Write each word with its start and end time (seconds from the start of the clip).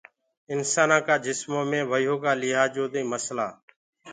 انسانآ 0.53 0.97
ڪآ 1.07 1.15
جسمو 1.25 1.59
مينٚ 1.71 1.87
وهيو 1.91 2.15
ڪآ 2.23 2.31
لِهآجو 2.41 2.85
دي 2.93 3.01
مسلآ۔ 3.11 3.47